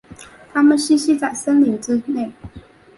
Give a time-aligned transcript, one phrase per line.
[0.51, 2.31] 它们栖息在森林之内。